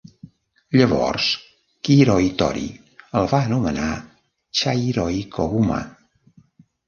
[0.79, 1.25] Llavors,
[1.87, 2.63] Kiiroitori
[3.21, 3.91] el va anomenar
[4.61, 5.79] Chairoikoguma.